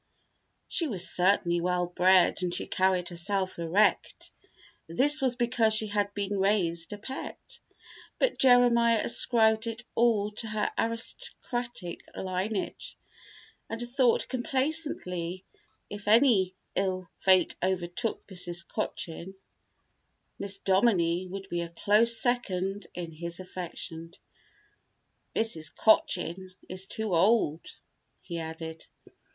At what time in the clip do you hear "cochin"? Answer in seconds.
18.67-19.35, 25.75-26.55